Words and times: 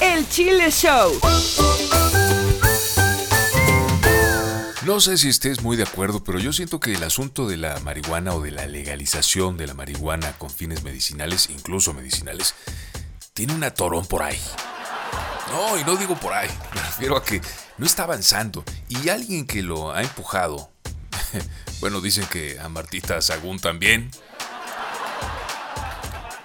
El 0.00 0.28
Chile 0.28 0.70
Show. 0.70 1.20
No 4.86 5.00
sé 5.00 5.18
si 5.18 5.28
estés 5.28 5.62
muy 5.62 5.76
de 5.76 5.82
acuerdo, 5.82 6.22
pero 6.22 6.38
yo 6.38 6.52
siento 6.52 6.78
que 6.78 6.94
el 6.94 7.02
asunto 7.02 7.48
de 7.48 7.56
la 7.56 7.80
marihuana 7.80 8.34
o 8.34 8.40
de 8.40 8.52
la 8.52 8.66
legalización 8.66 9.56
de 9.56 9.66
la 9.66 9.74
marihuana 9.74 10.32
con 10.38 10.50
fines 10.50 10.82
medicinales, 10.84 11.50
incluso 11.50 11.92
medicinales, 11.94 12.54
tiene 13.34 13.54
un 13.54 13.64
atorón 13.64 14.06
por 14.06 14.22
ahí. 14.22 14.40
No, 15.50 15.78
y 15.78 15.84
no 15.84 15.96
digo 15.96 16.14
por 16.16 16.32
ahí, 16.32 16.48
me 16.74 16.80
refiero 16.80 17.16
a 17.16 17.24
que 17.24 17.40
no 17.76 17.84
está 17.84 18.04
avanzando 18.04 18.64
y 18.88 19.08
alguien 19.08 19.46
que 19.46 19.62
lo 19.62 19.92
ha 19.92 20.02
empujado, 20.02 20.70
bueno, 21.80 22.00
dicen 22.00 22.26
que 22.26 22.58
a 22.60 22.68
Martita 22.68 23.20
Sagún 23.20 23.58
también, 23.58 24.10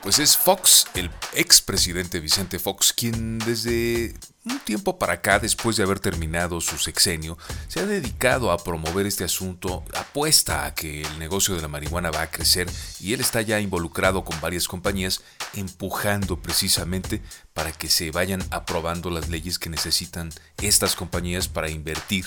pues 0.04 0.20
es 0.20 0.36
Fox, 0.36 0.86
el 0.96 1.10
expresidente 1.34 2.20
Vicente 2.20 2.60
Fox, 2.60 2.92
quien 2.92 3.40
desde 3.40 4.14
un 4.44 4.60
tiempo 4.60 5.00
para 5.00 5.14
acá, 5.14 5.40
después 5.40 5.78
de 5.78 5.84
haber 5.84 6.02
terminado 6.02 6.60
su 6.60 6.78
sexenio, 6.78 7.38
se 7.70 7.80
ha 7.80 7.86
dedicado 7.86 8.52
a 8.52 8.62
promover 8.62 9.06
este 9.06 9.24
asunto, 9.24 9.86
apuesta 9.96 10.66
a 10.66 10.76
que 10.76 11.04
el 11.04 11.20
negocio 11.20 11.56
de 11.56 11.62
la 11.62 11.70
marihuana 11.70 12.12
va 12.12 12.24
a 12.24 12.30
crecer 12.30 12.70
y 13.00 13.14
él 13.14 13.22
está 13.22 13.42
ya 13.42 13.62
involucrado 13.62 14.26
con 14.26 14.40
varias 14.42 14.68
compañías, 14.68 15.22
empujando 15.54 16.42
precisamente 16.42 17.22
para 17.54 17.72
que 17.72 17.88
se 17.88 18.12
vayan 18.12 18.44
aprobando 18.52 19.10
las 19.10 19.30
leyes 19.30 19.58
que 19.58 19.70
necesitan 19.70 20.32
estas 20.58 20.98
compañías 20.98 21.48
para 21.48 21.70
invertir 21.70 22.26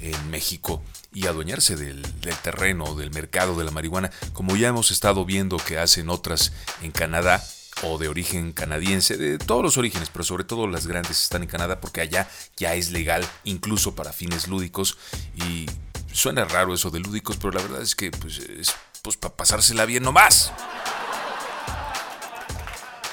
en 0.00 0.30
México 0.30 0.82
y 1.12 1.26
adueñarse 1.26 1.76
del, 1.76 2.02
terreno, 2.42 2.94
del 2.94 3.10
mercado 3.10 3.56
de 3.56 3.64
la 3.64 3.70
marihuana, 3.70 4.10
como 4.32 4.56
ya 4.56 4.68
hemos 4.68 4.90
estado 4.90 5.24
viendo 5.24 5.56
que 5.58 5.78
hacen 5.78 6.08
otras 6.08 6.52
en 6.82 6.90
Canadá 6.90 7.44
o 7.82 7.98
de 7.98 8.08
origen 8.08 8.52
canadiense, 8.52 9.16
de 9.16 9.38
todos 9.38 9.62
los 9.62 9.76
orígenes, 9.76 10.10
pero 10.10 10.24
sobre 10.24 10.44
todo 10.44 10.66
las 10.66 10.86
grandes 10.86 11.22
están 11.22 11.42
en 11.42 11.48
Canadá 11.48 11.80
porque 11.80 12.00
allá 12.00 12.28
ya 12.56 12.74
es 12.74 12.90
legal 12.90 13.26
incluso 13.44 13.94
para 13.94 14.12
fines 14.12 14.46
lúdicos 14.48 14.96
y 15.34 15.66
suena 16.12 16.44
raro 16.44 16.74
eso 16.74 16.90
de 16.90 17.00
lúdicos, 17.00 17.36
pero 17.36 17.52
la 17.52 17.62
verdad 17.62 17.82
es 17.82 17.94
que 17.94 18.10
pues, 18.10 18.38
es 18.38 18.74
pues, 19.02 19.16
para 19.16 19.34
pasársela 19.34 19.84
bien 19.84 20.02
nomás. 20.02 20.52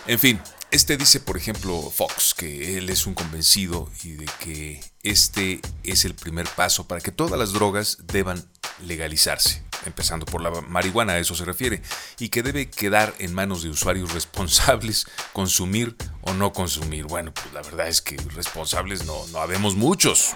En 0.07 0.19
fin, 0.19 0.41
este 0.71 0.97
dice, 0.97 1.19
por 1.19 1.35
ejemplo, 1.35 1.81
Fox, 1.89 2.35
que 2.35 2.77
él 2.77 2.89
es 2.89 3.07
un 3.07 3.15
convencido 3.15 3.89
y 4.03 4.11
de 4.11 4.25
que 4.39 4.83
este 5.01 5.61
es 5.83 6.05
el 6.05 6.13
primer 6.13 6.47
paso 6.47 6.87
para 6.87 7.01
que 7.01 7.11
todas 7.11 7.39
las 7.39 7.53
drogas 7.53 7.97
deban 8.03 8.47
legalizarse, 8.85 9.63
empezando 9.85 10.27
por 10.27 10.41
la 10.41 10.51
marihuana, 10.61 11.13
a 11.13 11.17
eso 11.17 11.33
se 11.33 11.43
refiere, 11.43 11.81
y 12.19 12.29
que 12.29 12.43
debe 12.43 12.69
quedar 12.69 13.15
en 13.17 13.33
manos 13.33 13.63
de 13.63 13.69
usuarios 13.69 14.13
responsables 14.13 15.07
consumir 15.33 15.95
o 16.21 16.33
no 16.33 16.53
consumir. 16.53 17.05
Bueno, 17.05 17.33
pues 17.33 17.51
la 17.51 17.63
verdad 17.63 17.87
es 17.87 18.01
que 18.01 18.17
responsables 18.35 19.05
no, 19.05 19.25
no 19.27 19.39
habemos 19.39 19.75
muchos. 19.75 20.33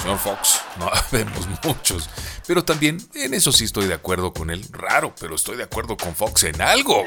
Señor 0.00 0.18
Fox, 0.18 0.60
no 0.78 0.88
habemos 1.08 1.46
muchos. 1.64 2.08
Pero 2.46 2.64
también 2.64 3.04
en 3.14 3.34
eso 3.34 3.50
sí 3.50 3.64
estoy 3.64 3.86
de 3.86 3.94
acuerdo 3.94 4.32
con 4.32 4.50
él. 4.50 4.64
Raro, 4.70 5.12
pero 5.18 5.34
estoy 5.34 5.56
de 5.56 5.64
acuerdo 5.64 5.96
con 5.96 6.14
Fox 6.14 6.44
en 6.44 6.62
algo 6.62 7.04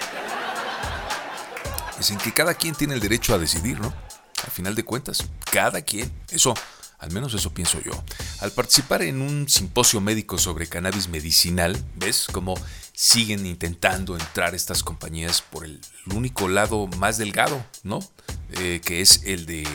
es 2.04 2.12
en 2.12 2.18
que 2.18 2.34
cada 2.34 2.54
quien 2.54 2.76
tiene 2.76 2.96
el 2.96 3.00
derecho 3.00 3.34
a 3.34 3.38
decidir, 3.38 3.80
¿no? 3.80 3.94
Al 4.44 4.52
final 4.52 4.76
de 4.76 4.84
cuentas, 4.84 5.26
cada 5.50 5.82
quien. 5.84 6.12
Eso, 6.32 6.54
al 7.00 7.12
menos 7.12 7.34
eso 7.34 7.54
pienso 7.54 7.80
yo. 7.80 7.92
Al 8.42 8.52
participar 8.52 9.04
en 9.04 9.22
un 9.22 9.48
simposio 9.48 10.02
médico 10.02 10.38
sobre 10.38 10.68
cannabis 10.68 11.08
medicinal, 11.08 11.82
¿ves 11.96 12.28
cómo 12.30 12.56
siguen 12.92 13.46
intentando 13.46 14.18
entrar 14.18 14.54
estas 14.54 14.84
compañías 14.84 15.42
por 15.42 15.64
el 15.64 15.80
único 16.14 16.50
lado 16.50 16.88
más 16.98 17.18
delgado, 17.18 17.66
¿no? 17.84 18.00
Eh, 18.60 18.82
que 18.84 19.00
es 19.00 19.22
el 19.24 19.46
de 19.46 19.66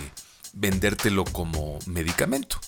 vendértelo 0.53 1.25
como 1.25 1.79
medicamento. 1.87 2.61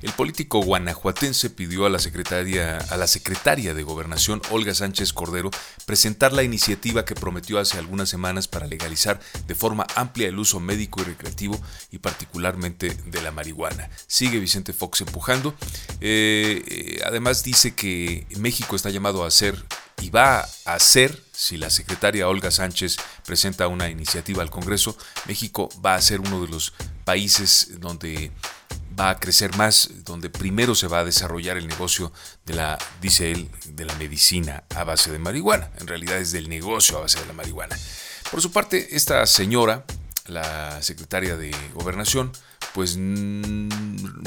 El 0.00 0.12
político 0.12 0.60
guanajuatense 0.60 1.50
pidió 1.50 1.84
a 1.84 1.90
la, 1.90 1.98
secretaria, 1.98 2.78
a 2.78 2.96
la 2.96 3.08
secretaria 3.08 3.74
de 3.74 3.82
Gobernación, 3.82 4.40
Olga 4.50 4.72
Sánchez 4.74 5.12
Cordero, 5.12 5.50
presentar 5.86 6.32
la 6.32 6.44
iniciativa 6.44 7.04
que 7.04 7.16
prometió 7.16 7.58
hace 7.58 7.78
algunas 7.78 8.08
semanas 8.08 8.46
para 8.46 8.66
legalizar 8.66 9.18
de 9.46 9.54
forma 9.56 9.86
amplia 9.96 10.28
el 10.28 10.38
uso 10.38 10.60
médico 10.60 11.00
y 11.00 11.04
recreativo 11.04 11.60
y 11.90 11.98
particularmente 11.98 12.96
de 13.06 13.22
la 13.22 13.32
marihuana. 13.32 13.90
Sigue 14.06 14.38
Vicente 14.38 14.72
Fox 14.72 15.00
empujando. 15.00 15.54
Eh, 16.00 17.00
además 17.04 17.42
dice 17.42 17.74
que 17.74 18.26
México 18.36 18.76
está 18.76 18.90
llamado 18.90 19.24
a 19.24 19.30
ser 19.32 19.64
y 20.00 20.10
va 20.10 20.48
a 20.64 20.78
ser, 20.78 21.20
si 21.32 21.56
la 21.56 21.70
secretaria 21.70 22.28
Olga 22.28 22.52
Sánchez 22.52 22.98
presenta 23.26 23.66
una 23.66 23.90
iniciativa 23.90 24.42
al 24.42 24.50
Congreso, 24.50 24.96
México 25.26 25.68
va 25.84 25.96
a 25.96 26.00
ser 26.00 26.20
uno 26.20 26.40
de 26.40 26.48
los 26.48 26.72
países 27.04 27.80
donde 27.80 28.30
va 28.98 29.10
a 29.10 29.20
crecer 29.20 29.56
más, 29.56 29.90
donde 30.04 30.30
primero 30.30 30.74
se 30.74 30.88
va 30.88 31.00
a 31.00 31.04
desarrollar 31.04 31.56
el 31.56 31.68
negocio 31.68 32.12
de 32.44 32.54
la, 32.54 32.78
dice 33.00 33.30
él, 33.30 33.50
de 33.66 33.84
la 33.84 33.94
medicina 33.94 34.64
a 34.74 34.84
base 34.84 35.10
de 35.10 35.18
marihuana. 35.18 35.70
En 35.78 35.86
realidad 35.86 36.18
es 36.18 36.32
del 36.32 36.48
negocio 36.48 36.98
a 36.98 37.02
base 37.02 37.20
de 37.20 37.26
la 37.26 37.32
marihuana. 37.32 37.76
Por 38.30 38.42
su 38.42 38.50
parte, 38.50 38.96
esta 38.96 39.24
señora, 39.26 39.84
la 40.26 40.82
secretaria 40.82 41.36
de 41.36 41.54
Gobernación, 41.74 42.32
pues 42.74 42.98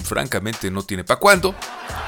francamente 0.03 0.71
no 0.71 0.83
tiene 0.83 1.03
para 1.03 1.19
cuándo, 1.19 1.53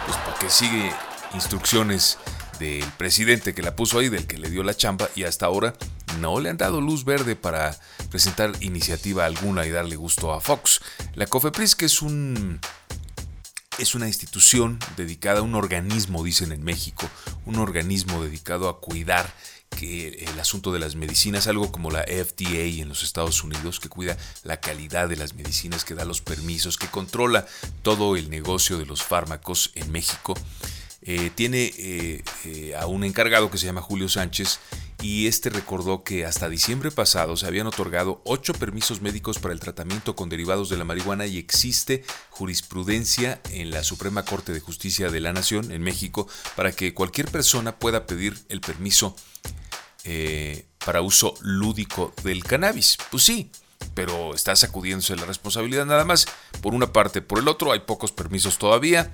pues 0.06 0.18
porque 0.26 0.50
sigue 0.50 0.92
instrucciones 1.34 2.18
del 2.64 2.90
presidente 2.94 3.54
que 3.54 3.62
la 3.62 3.76
puso 3.76 4.00
ahí, 4.00 4.08
del 4.08 4.26
que 4.26 4.38
le 4.38 4.50
dio 4.50 4.64
la 4.64 4.74
chamba, 4.74 5.10
y 5.16 5.24
hasta 5.24 5.46
ahora 5.46 5.74
no 6.20 6.40
le 6.40 6.50
han 6.50 6.58
dado 6.58 6.80
luz 6.80 7.04
verde 7.04 7.36
para 7.36 7.78
presentar 8.10 8.54
iniciativa 8.62 9.26
alguna 9.26 9.66
y 9.66 9.70
darle 9.70 9.98
gusto 9.98 10.32
a 10.32 10.40
Fox. 10.40 10.80
La 11.16 11.28
COFEPRIS, 11.28 11.76
que 11.76 11.86
es 11.86 12.02
un 12.02 12.62
es 13.80 13.96
una 13.96 14.08
institución 14.08 14.80
dedicada 14.96 15.40
a 15.40 15.42
un 15.42 15.56
organismo, 15.56 16.24
dicen 16.24 16.52
en 16.52 16.64
México, 16.64 17.10
un 17.46 17.56
organismo 17.56 18.24
dedicado 18.24 18.70
a 18.70 18.80
cuidar 18.80 19.34
que 19.72 20.26
el 20.32 20.40
asunto 20.40 20.72
de 20.72 20.80
las 20.80 20.96
medicinas, 20.96 21.48
algo 21.48 21.72
como 21.72 21.90
la 21.92 22.04
FDA 22.04 22.82
en 22.82 22.88
los 22.88 23.04
Estados 23.04 23.44
Unidos, 23.44 23.80
que 23.80 23.90
cuida 23.90 24.16
la 24.44 24.62
calidad 24.62 25.10
de 25.10 25.18
las 25.18 25.34
medicinas, 25.34 25.84
que 25.84 25.96
da 25.96 26.06
los 26.06 26.22
permisos, 26.22 26.78
que 26.78 26.88
controla 26.88 27.48
todo 27.82 28.16
el 28.16 28.30
negocio 28.30 28.78
de 28.78 28.86
los 28.86 29.04
fármacos 29.04 29.72
en 29.74 29.92
México. 29.92 30.36
Eh, 31.06 31.32
tiene 31.36 31.74
eh, 31.78 32.24
eh, 32.46 32.76
a 32.80 32.88
un 32.88 33.04
encargado 33.04 33.52
que 33.52 33.58
se 33.58 33.66
llama 33.66 33.82
Julio 33.82 34.08
Sánchez 34.08 34.60
y 35.02 35.28
este 35.28 35.50
recordó 35.50 36.06
que 36.06 36.26
hasta 36.26 36.48
diciembre 36.48 36.92
pasado 36.92 37.36
se 37.36 37.46
habían 37.46 37.68
otorgado 37.68 38.22
ocho 38.24 38.54
permisos 38.54 39.02
médicos 39.02 39.38
para 39.38 39.54
el 39.54 39.60
tratamiento 39.60 40.16
con 40.16 40.30
derivados 40.30 40.70
de 40.70 40.78
la 40.78 40.86
marihuana 40.86 41.26
y 41.26 41.38
existe 41.38 42.06
jurisprudencia 42.30 43.42
en 43.52 43.72
la 43.72 43.84
Suprema 43.84 44.24
Corte 44.24 44.54
de 44.54 44.62
Justicia 44.62 45.10
de 45.10 45.20
la 45.20 45.34
Nación 45.34 45.74
en 45.74 45.82
México 45.82 46.30
para 46.56 46.72
que 46.72 46.94
cualquier 46.94 47.30
persona 47.30 47.78
pueda 47.78 48.06
pedir 48.06 48.38
el 48.48 48.62
permiso 48.62 49.14
para 50.86 51.02
uso 51.02 51.34
lúdico 51.42 52.14
del 52.24 52.44
cannabis. 52.44 52.98
Pues 53.10 53.24
sí, 53.24 53.52
pero 53.94 54.34
está 54.34 54.56
sacudiéndose 54.56 55.16
la 55.16 55.26
responsabilidad 55.26 55.86
nada 55.86 56.06
más. 56.06 56.28
Por 56.62 56.74
una 56.74 56.92
parte, 56.92 57.22
por 57.22 57.40
el 57.40 57.48
otro 57.48 57.72
hay 57.72 57.80
pocos 57.80 58.12
permisos 58.12 58.58
todavía 58.58 59.12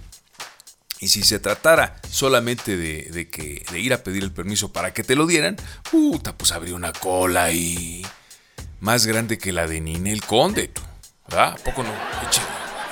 y 1.00 1.08
si 1.08 1.24
se 1.24 1.40
tratara 1.40 1.96
solamente 2.10 2.76
de, 2.76 3.30
que, 3.30 3.66
de 3.72 3.80
ir 3.80 3.94
a 3.94 4.04
pedir 4.04 4.24
el 4.24 4.32
permiso 4.32 4.74
para 4.74 4.94
que 4.94 5.04
te 5.04 5.16
lo 5.16 5.26
dieran, 5.26 5.56
puta, 5.90 6.38
pues 6.38 6.52
habría 6.52 6.76
una 6.76 6.92
cola 6.92 7.46
ahí 7.46 8.06
más 8.82 9.06
grande 9.06 9.38
que 9.38 9.52
la 9.52 9.68
de 9.68 9.82
Ninel 9.82 10.22
Conde. 10.22 10.72
¿Verdad? 11.28 11.54
¿A 11.54 11.56
poco 11.56 11.84
no? 11.84 11.94
Eche, 12.28 12.42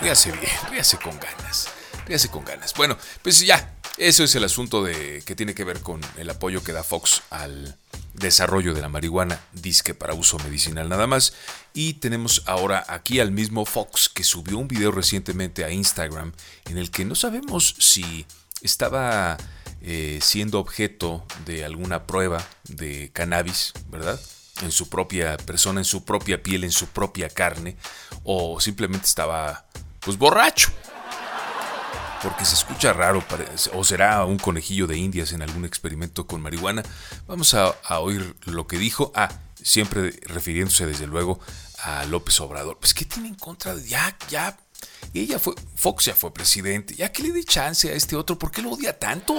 ríase 0.01 0.31
bien, 0.31 0.51
ríase 0.69 0.97
con 0.97 1.19
ganas. 1.19 1.69
Ríase 2.05 2.29
con 2.29 2.45
ganas. 2.45 2.73
Bueno, 2.75 2.97
pues 3.21 3.39
ya, 3.39 3.76
eso 3.97 4.23
es 4.23 4.35
el 4.35 4.43
asunto 4.43 4.83
de 4.83 5.23
que 5.25 5.35
tiene 5.35 5.55
que 5.55 5.63
ver 5.63 5.81
con 5.81 6.01
el 6.17 6.29
apoyo 6.29 6.63
que 6.63 6.73
da 6.73 6.83
Fox 6.83 7.23
al, 7.29 7.77
desarrollo 8.17 8.73
de 8.73 8.81
la 8.81 8.89
marihuana, 8.89 9.39
disque 9.53 9.93
para 9.93 10.13
uso 10.13 10.37
medicinal 10.39 10.89
nada 10.89 11.07
más. 11.07 11.33
Y 11.73 11.93
tenemos 11.93 12.43
ahora 12.45 12.83
aquí 12.87 13.19
al 13.19 13.31
mismo 13.31 13.65
Fox 13.65 14.09
que 14.09 14.23
subió 14.23 14.57
un 14.57 14.67
video 14.67 14.91
recientemente 14.91 15.63
a 15.63 15.71
Instagram 15.71 16.33
en 16.65 16.77
el 16.77 16.91
que 16.91 17.05
no 17.05 17.15
sabemos 17.15 17.75
si 17.79 18.25
estaba 18.61 19.37
eh, 19.81 20.19
siendo 20.21 20.59
objeto 20.59 21.25
de 21.45 21.63
alguna 21.63 22.07
prueba 22.07 22.45
de 22.67 23.11
cannabis, 23.13 23.73
¿verdad? 23.89 24.19
En 24.63 24.71
su 24.71 24.89
propia 24.89 25.37
persona, 25.37 25.79
en 25.79 25.85
su 25.85 26.03
propia 26.03 26.41
piel, 26.41 26.63
en 26.63 26.71
su 26.71 26.87
propia 26.87 27.29
carne, 27.29 27.77
o 28.23 28.59
simplemente 28.59 29.05
estaba 29.05 29.67
pues 29.99 30.17
borracho 30.17 30.71
porque 32.21 32.45
se 32.45 32.55
escucha 32.55 32.93
raro, 32.93 33.23
o 33.73 33.83
será 33.83 34.23
un 34.25 34.37
conejillo 34.37 34.87
de 34.87 34.97
indias 34.97 35.33
en 35.33 35.41
algún 35.41 35.65
experimento 35.65 36.25
con 36.25 36.41
marihuana. 36.41 36.83
Vamos 37.27 37.53
a, 37.53 37.75
oír 37.99 38.35
lo 38.45 38.67
que 38.67 38.77
dijo. 38.77 39.11
Ah, 39.15 39.29
siempre 39.61 40.11
refiriéndose 40.23 40.85
desde 40.85 41.07
luego 41.07 41.39
a 41.83 42.05
López 42.05 42.39
Obrador. 42.41 42.77
Pues, 42.79 42.93
¿qué 42.93 43.05
tiene 43.05 43.29
en 43.29 43.35
contra 43.35 43.75
de.? 43.75 43.87
Ya, 43.87 44.17
ya. 44.29 44.57
Ella 45.13 45.39
fue. 45.39 45.53
Fox 45.75 46.05
ya 46.05 46.15
fue 46.15 46.33
presidente. 46.33 46.95
Ya 46.95 47.11
que 47.11 47.23
le 47.23 47.31
dé 47.31 47.43
chance 47.43 47.89
a 47.89 47.93
este 47.93 48.15
otro, 48.15 48.37
¿por 48.37 48.51
qué 48.51 48.61
lo 48.61 48.71
odia 48.71 48.97
tanto? 48.97 49.33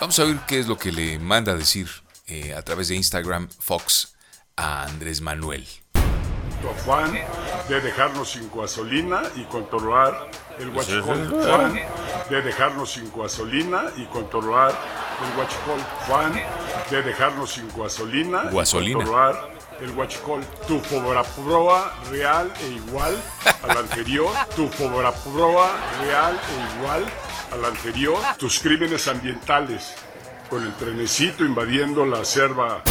Vamos 0.00 0.18
a 0.18 0.24
ver 0.24 0.38
qué 0.46 0.58
es 0.58 0.66
lo 0.66 0.76
que 0.76 0.92
le 0.92 1.18
manda 1.18 1.52
a 1.52 1.56
decir 1.56 1.88
eh, 2.26 2.54
a 2.54 2.62
través 2.62 2.88
de 2.88 2.96
Instagram 2.96 3.48
Fox 3.58 4.14
a 4.56 4.84
Andrés 4.84 5.20
Manuel. 5.20 5.66
Tu 6.60 6.68
afán 6.68 7.12
de 7.68 7.80
dejarnos 7.80 8.32
sin 8.32 8.50
gasolina 8.54 9.22
y 9.36 9.44
controlar 9.44 10.28
el 10.58 10.68
huachicol. 10.70 11.28
Tu 11.28 11.40
afán 11.40 11.80
de 12.30 12.42
dejarnos 12.42 12.92
sin 12.92 13.12
gasolina 13.16 13.84
y 13.96 14.04
controlar 14.06 14.72
el 15.22 15.38
huachicol. 15.38 15.78
Tu 15.78 16.12
afán 16.12 16.42
de 16.90 17.02
dejarnos 17.02 17.52
sin 17.52 17.68
gasolina 17.76 18.50
y 18.50 18.54
controlar 18.54 19.50
el 19.80 19.90
huachicol. 19.90 20.44
Tu 20.68 20.80
proa 20.82 21.94
real 22.10 22.52
e 22.62 22.68
igual 22.68 23.16
al 23.62 23.78
anterior. 23.78 24.30
Tu 24.56 24.68
proa 24.70 25.12
real 26.02 26.38
e 26.38 26.78
igual 26.78 27.04
al 27.52 27.64
anterior. 27.64 28.18
Tus 28.38 28.60
crímenes 28.60 29.08
ambientales 29.08 29.94
con 30.50 30.62
el 30.62 30.74
trenecito 30.74 31.44
invadiendo 31.44 32.04
la 32.04 32.24
selva. 32.24 32.82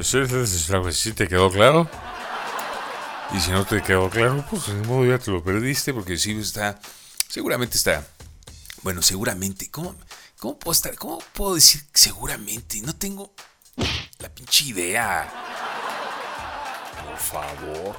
¿Sí 0.00 1.12
te 1.12 1.28
quedó 1.28 1.50
claro? 1.50 1.88
Y 3.32 3.40
si 3.40 3.50
no 3.52 3.64
te 3.64 3.82
quedó 3.82 4.10
claro, 4.10 4.44
pues 4.50 4.66
de 4.66 4.74
modo 4.86 5.06
ya 5.06 5.18
te 5.18 5.30
lo 5.30 5.42
perdiste 5.42 5.94
porque 5.94 6.16
sí 6.16 6.32
está, 6.32 6.80
seguramente 7.28 7.76
está, 7.76 8.04
bueno, 8.82 9.02
seguramente, 9.02 9.70
¿cómo, 9.70 9.94
cómo 10.38 10.58
puedo 10.58 10.72
estar, 10.72 10.96
cómo 10.96 11.18
puedo 11.32 11.54
decir 11.54 11.82
seguramente? 11.92 12.80
No 12.80 12.94
tengo 12.96 13.32
la 14.18 14.28
pinche 14.30 14.64
idea. 14.64 15.30
Por 17.04 17.18
favor. 17.18 17.96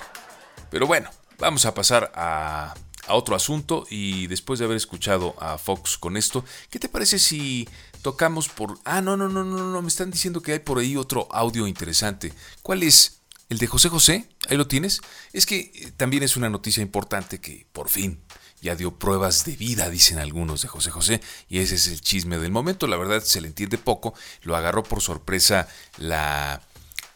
Pero 0.69 0.88
bueno, 0.88 1.10
vamos 1.38 1.66
a 1.66 1.74
pasar 1.74 2.12
a, 2.16 2.74
a 3.07 3.13
otro 3.13 3.36
asunto 3.36 3.86
y 3.89 4.27
después 4.27 4.60
de 4.60 4.66
haber 4.66 4.77
escuchado 4.77 5.36
a 5.39 5.57
Fox 5.57 5.98
con 5.98 6.18
esto, 6.18 6.44
¿qué 6.69 6.80
te 6.80 6.89
parece 6.89 7.19
si 7.19 7.69
tocamos 8.01 8.50
por... 8.50 8.80
Ah, 8.84 9.01
no, 9.01 9.16
no, 9.16 9.30
no, 9.30 9.44
no, 9.44 9.72
no, 9.72 9.81
me 9.81 9.88
están 9.88 10.12
diciendo 10.12 10.42
que 10.42 10.54
hay 10.54 10.60
por 10.60 10.80
ahí 10.80 10.98
otro 10.98 11.27
audio 11.31 11.68
interesante. 11.68 12.34
¿Cuál 12.63 12.84
es? 12.84 13.21
¿El 13.51 13.57
de 13.57 13.68
José 13.68 13.89
José? 13.89 14.30
Ahí 14.48 14.56
lo 14.56 14.65
tienes. 14.65 15.01
Es 15.33 15.45
que 15.45 15.74
eh, 15.75 15.92
también 15.98 16.24
es 16.24 16.38
una 16.38 16.50
noticia 16.50 16.81
importante 16.81 17.42
que 17.42 17.68
por 17.74 17.89
fin 17.89 18.21
ya 18.62 18.77
dio 18.77 18.98
pruebas 18.98 19.44
de 19.44 19.57
vida, 19.57 19.89
dicen 19.89 20.19
algunos 20.19 20.62
de 20.62 20.69
José 20.69 20.89
José, 20.89 21.19
y 21.50 21.59
ese 21.59 21.75
es 21.75 21.88
el 21.88 22.00
chisme 22.00 22.38
del 22.38 22.53
momento. 22.53 22.88
La 22.88 22.95
verdad 22.95 23.21
se 23.21 23.42
le 23.42 23.50
entiende 23.50 23.77
poco. 23.77 24.13
Lo 24.44 24.56
agarró 24.56 24.83
por 24.83 25.01
sorpresa 25.01 25.68
la 25.98 26.62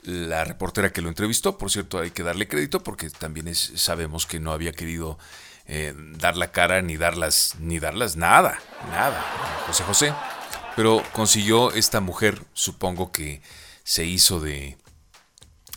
la 0.04 0.44
reportera 0.44 0.92
que 0.92 1.02
lo 1.02 1.08
entrevistó. 1.08 1.58
Por 1.58 1.72
cierto, 1.72 2.00
hay 2.00 2.12
que 2.12 2.22
darle 2.22 2.50
crédito 2.50 2.84
porque 2.84 3.10
también 3.10 3.56
sabemos 3.56 4.26
que 4.26 4.42
no 4.42 4.52
había 4.52 4.74
querido 4.74 5.18
eh, 5.68 5.94
dar 6.18 6.36
la 6.36 6.52
cara 6.52 6.82
ni 6.82 6.98
darlas, 6.98 7.56
ni 7.60 7.80
darlas 7.80 8.18
nada, 8.18 8.60
nada, 8.90 9.64
José 9.68 9.84
José. 9.86 10.14
Pero 10.76 11.02
consiguió 11.14 11.72
esta 11.72 12.02
mujer, 12.02 12.44
supongo 12.54 13.14
que 13.14 13.42
se 13.86 14.04
hizo 14.04 14.42
de... 14.42 14.78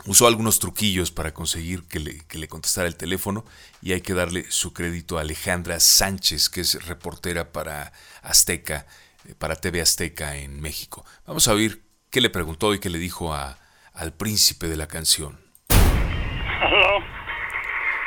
Usó 0.09 0.27
algunos 0.27 0.59
truquillos 0.59 1.11
para 1.11 1.35
conseguir 1.35 1.87
que 1.87 2.01
le, 2.01 2.27
que 2.27 2.39
le 2.39 2.49
contestara 2.49 2.89
el 2.89 2.97
teléfono 2.97 3.45
y 3.83 3.93
hay 3.93 4.01
que 4.01 4.15
darle 4.15 4.51
su 4.51 4.73
crédito 4.73 5.19
a 5.19 5.21
Alejandra 5.21 5.81
Sánchez, 5.81 6.49
que 6.49 6.63
es 6.63 6.87
reportera 6.87 7.53
para 7.53 7.93
Azteca, 8.23 8.87
eh, 9.29 9.35
para 9.35 9.57
TV 9.57 9.83
Azteca 9.83 10.37
en 10.37 10.63
México. 10.63 11.05
Vamos 11.27 11.47
a 11.47 11.53
oír 11.53 11.83
qué 12.09 12.23
le 12.23 12.31
preguntó 12.31 12.73
y 12.73 12.79
qué 12.79 12.89
le 12.89 12.99
dijo 12.99 13.35
a, 13.35 13.59
al 13.93 14.15
príncipe 14.15 14.67
de 14.67 14.77
la 14.77 14.89
canción. 14.89 15.39
¿Aló? 15.69 17.05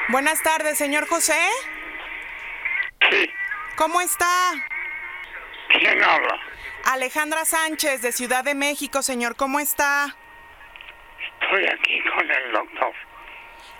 Buenas 0.09 0.42
tardes, 0.42 0.80
señor 0.80 1.07
José. 1.07 1.39
Sí. 3.12 3.30
¿Cómo 3.77 4.01
está? 4.01 4.53
¿Quién 5.69 6.03
habla? 6.03 6.39
Alejandra 6.86 7.45
Sánchez, 7.45 8.01
de 8.01 8.12
Ciudad 8.12 8.44
de 8.44 8.56
México, 8.56 9.03
señor. 9.03 9.36
¿Cómo 9.36 9.59
está? 9.59 10.18
Estoy 11.42 11.66
aquí 11.68 12.02
con 12.16 12.30
el 12.30 12.52
doctor. 12.52 12.94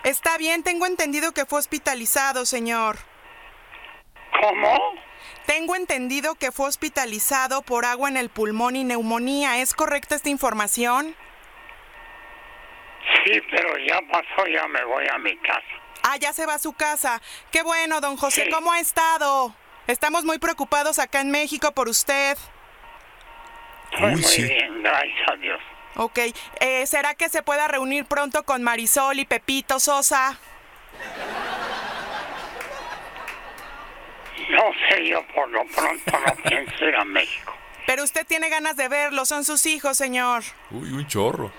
Está 0.04 0.36
bien, 0.38 0.62
tengo 0.62 0.86
entendido 0.86 1.32
que 1.32 1.46
fue 1.46 1.58
hospitalizado, 1.58 2.44
señor. 2.44 2.96
¿Cómo? 4.40 4.94
Tengo 5.46 5.76
entendido 5.76 6.34
que 6.34 6.50
fue 6.52 6.66
hospitalizado 6.66 7.62
por 7.62 7.84
agua 7.84 8.08
en 8.08 8.16
el 8.16 8.28
pulmón 8.28 8.76
y 8.76 8.84
neumonía. 8.84 9.58
¿Es 9.58 9.74
correcta 9.74 10.14
esta 10.14 10.28
información? 10.28 11.14
Sí, 13.24 13.40
pero 13.50 13.78
ya 13.78 14.00
pasó, 14.10 14.46
ya 14.46 14.66
me 14.68 14.84
voy 14.84 15.04
a 15.12 15.18
mi 15.18 15.36
casa. 15.38 15.62
Ah, 16.02 16.16
ya 16.16 16.32
se 16.32 16.46
va 16.46 16.54
a 16.54 16.58
su 16.58 16.72
casa. 16.72 17.20
Qué 17.52 17.62
bueno, 17.62 18.00
don 18.00 18.16
José. 18.16 18.44
Sí. 18.44 18.50
¿Cómo 18.50 18.72
ha 18.72 18.80
estado? 18.80 19.54
Estamos 19.86 20.24
muy 20.24 20.38
preocupados 20.38 20.98
acá 20.98 21.20
en 21.20 21.30
México 21.30 21.72
por 21.72 21.88
usted. 21.88 22.36
Estoy 23.92 24.06
Uy, 24.06 24.12
muy 24.12 24.22
sí. 24.22 24.42
bien, 24.44 24.82
gracias 24.82 25.28
a 25.28 25.36
Dios. 25.36 25.60
Ok. 25.96 26.18
eh, 26.60 26.86
¿Será 26.86 27.14
que 27.14 27.28
se 27.28 27.42
pueda 27.42 27.68
reunir 27.68 28.04
pronto 28.06 28.42
con 28.44 28.62
Marisol 28.62 29.18
y 29.18 29.24
Pepito 29.24 29.78
Sosa? 29.80 30.38
No 34.50 34.62
sé, 34.88 35.06
yo 35.06 35.22
por 35.34 35.48
lo 35.50 35.64
pronto 35.66 36.12
no 36.26 36.34
pienso 36.48 36.84
ir 36.88 36.96
a 36.96 37.04
México. 37.04 37.54
Pero 37.86 38.04
usted 38.04 38.26
tiene 38.26 38.48
ganas 38.48 38.76
de 38.76 38.88
verlo, 38.88 39.24
son 39.24 39.44
sus 39.44 39.66
hijos, 39.66 39.96
señor. 39.96 40.42
Uy, 40.70 40.92
un 40.92 41.06
chorro. 41.06 41.52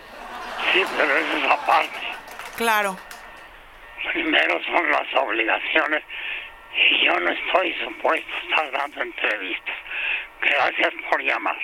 Sí, 0.71 0.83
pero 0.97 1.15
eso 1.17 1.37
es 1.37 1.51
aparte. 1.51 1.99
Claro. 2.55 2.97
Primero 4.13 4.59
son 4.65 4.91
las 4.91 5.13
obligaciones 5.15 6.03
y 6.75 7.05
yo 7.05 7.19
no 7.19 7.29
estoy 7.31 7.73
supuesto 7.83 8.29
a 8.33 8.39
estar 8.49 8.71
dando 8.71 9.01
entrevistas. 9.01 9.75
Gracias 10.41 10.93
por 11.09 11.21
llamar. 11.21 11.57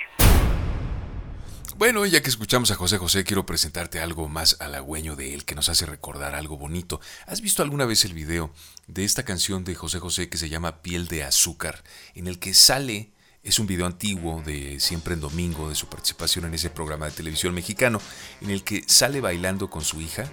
Bueno, 1.80 2.04
ya 2.04 2.20
que 2.20 2.28
escuchamos 2.28 2.70
a 2.70 2.74
José 2.74 2.98
José, 2.98 3.24
quiero 3.24 3.46
presentarte 3.46 4.00
algo 4.00 4.28
más 4.28 4.58
halagüeño 4.60 5.16
de 5.16 5.32
él 5.32 5.46
que 5.46 5.54
nos 5.54 5.70
hace 5.70 5.86
recordar 5.86 6.34
algo 6.34 6.58
bonito. 6.58 7.00
¿Has 7.26 7.40
visto 7.40 7.62
alguna 7.62 7.86
vez 7.86 8.04
el 8.04 8.12
video 8.12 8.52
de 8.86 9.04
esta 9.04 9.22
canción 9.22 9.64
de 9.64 9.74
José 9.74 9.98
José 9.98 10.28
que 10.28 10.36
se 10.36 10.50
llama 10.50 10.82
Piel 10.82 11.08
de 11.08 11.24
Azúcar? 11.24 11.82
En 12.14 12.26
el 12.26 12.38
que 12.38 12.52
sale, 12.52 13.12
es 13.42 13.58
un 13.58 13.66
video 13.66 13.86
antiguo 13.86 14.42
de 14.44 14.78
Siempre 14.78 15.14
en 15.14 15.20
Domingo, 15.20 15.70
de 15.70 15.74
su 15.74 15.86
participación 15.88 16.44
en 16.44 16.52
ese 16.52 16.68
programa 16.68 17.06
de 17.06 17.12
televisión 17.12 17.54
mexicano, 17.54 17.98
en 18.42 18.50
el 18.50 18.62
que 18.62 18.84
sale 18.86 19.22
bailando 19.22 19.70
con 19.70 19.82
su 19.82 20.02
hija, 20.02 20.30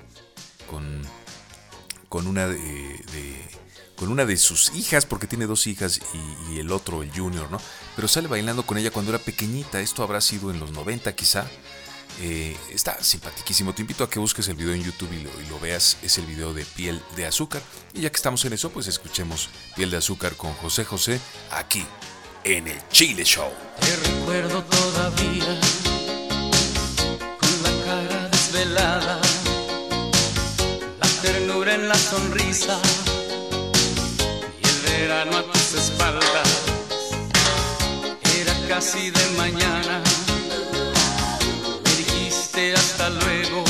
con, 0.69 1.01
con 2.09 2.27
una 2.27 2.49
de, 2.49 2.57
de- 2.57 3.66
con 3.97 4.09
una 4.09 4.25
de 4.25 4.37
sus 4.37 4.71
hijas, 4.75 5.05
porque 5.05 5.27
tiene 5.27 5.47
dos 5.47 5.67
hijas 5.67 5.99
y, 6.49 6.59
el 6.59 6.71
otro, 6.71 7.03
el 7.03 7.11
junior, 7.11 7.49
¿no? 7.51 7.59
Pero 7.95 8.07
sale 8.07 8.27
bailando 8.27 8.65
con 8.65 8.77
ella 8.77 8.91
cuando 8.91 9.11
era 9.11 9.23
pequeñita, 9.23 9.81
esto 9.81 10.03
habrá 10.03 10.21
sido 10.21 10.51
en 10.51 10.59
los 10.59 10.71
90 10.71 11.13
quizá. 11.15 11.45
Eh, 12.19 12.57
está 12.71 13.03
simpaticísimo, 13.03 13.73
te 13.75 13.81
invito 13.81 14.03
a 14.03 14.09
que 14.09 14.17
busques 14.17 14.47
el 14.47 14.55
video 14.55 14.73
en 14.73 14.83
YouTube 14.83 15.11
y 15.13 15.21
lo, 15.21 15.29
y 15.41 15.49
lo 15.49 15.59
veas, 15.59 15.97
es 16.01 16.17
el 16.17 16.25
video 16.25 16.53
de 16.53 16.63
Piel 16.65 17.01
de 17.15 17.25
Azúcar. 17.25 17.61
Y 17.93 18.01
ya 18.01 18.09
que 18.09 18.15
estamos 18.15 18.43
en 18.45 18.53
eso, 18.53 18.69
pues 18.71 18.87
escuchemos 18.87 19.49
Piel 19.75 19.91
de 19.91 19.97
Azúcar 19.97 20.35
con 20.35 20.53
José 20.53 20.85
José 20.85 21.19
aquí 21.51 21.85
en 22.43 22.67
el 22.67 22.87
Chile 22.89 23.23
Show. 23.23 23.51
Te 23.79 23.95
recuerdo 23.95 24.63
todavía 24.63 25.59
con 27.39 27.63
la 27.63 27.85
cara 27.85 28.29
desvelada, 28.29 29.21
la 30.99 31.21
ternura 31.21 31.75
en 31.75 31.87
la 31.87 31.95
sonrisa 31.95 32.79
verano 35.07 35.37
a 35.37 35.43
tus 35.43 35.73
espaldas. 35.73 36.49
Era 38.41 38.53
casi 38.67 39.09
de 39.09 39.25
mañana, 39.37 40.01
me 41.83 41.91
dijiste 41.95 42.73
hasta 42.73 43.09
luego, 43.09 43.63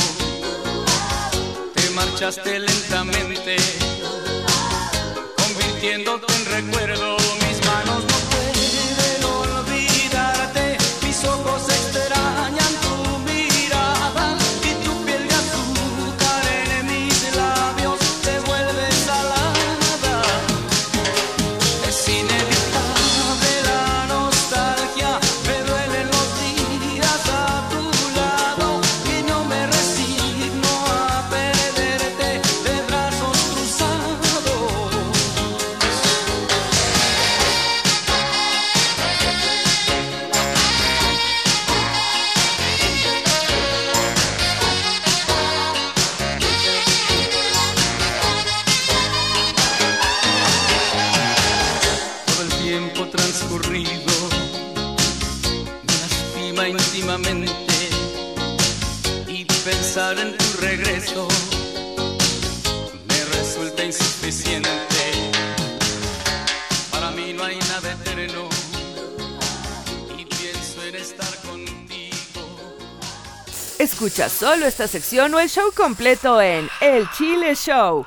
te 1.74 1.90
marchaste 1.90 2.58
lentamente, 2.58 3.56
convirtiéndote 5.36 6.26
en 6.34 6.44
recuerdo. 6.56 7.17
ocurrido 53.58 54.28
me 55.86 55.92
lastima 56.00 56.68
íntimamente 56.68 57.52
y 59.26 59.44
pensar 59.44 60.18
en 60.18 60.36
tu 60.36 60.60
regreso 60.60 61.28
me 63.08 63.24
resulta 63.36 63.84
insuficiente. 63.84 64.68
Para 66.90 67.10
mí 67.12 67.32
no 67.32 67.44
hay 67.44 67.58
nada 67.58 67.92
eterno 67.92 68.48
y 70.16 70.24
pienso 70.24 70.82
en 70.82 70.96
estar 70.96 71.34
contigo. 71.42 72.16
Escucha 73.78 74.28
solo 74.28 74.66
esta 74.66 74.86
sección 74.88 75.34
o 75.34 75.40
el 75.40 75.48
show 75.48 75.72
completo 75.74 76.40
en 76.40 76.68
El 76.80 77.08
Chile 77.12 77.54
Show. 77.54 78.04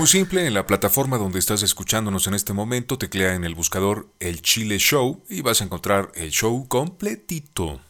Muy 0.00 0.06
simple, 0.06 0.46
en 0.46 0.54
la 0.54 0.66
plataforma 0.66 1.18
donde 1.18 1.38
estás 1.38 1.62
escuchándonos 1.62 2.26
en 2.26 2.32
este 2.32 2.54
momento, 2.54 2.96
teclea 2.96 3.34
en 3.34 3.44
el 3.44 3.54
buscador 3.54 4.08
El 4.18 4.40
Chile 4.40 4.78
Show 4.78 5.22
y 5.28 5.42
vas 5.42 5.60
a 5.60 5.64
encontrar 5.64 6.10
el 6.14 6.30
show 6.30 6.66
completito. 6.68 7.82